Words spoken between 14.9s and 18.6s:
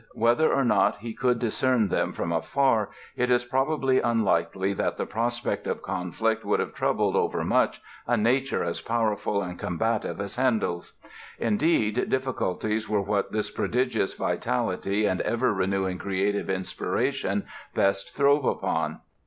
and ever renewing creative inspiration best throve